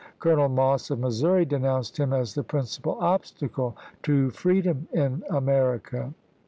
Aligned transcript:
Colonel 0.17 0.49
Moss 0.49 0.89
of 0.89 0.97
Missouri 0.97 1.45
denounced 1.45 1.97
him 1.99 2.11
as 2.11 2.33
the 2.33 2.41
principal 2.43 2.97
obstacle 2.99 3.77
to 4.01 4.31
freedom 4.31 4.87
in 4.93 5.23
America. 5.29 6.11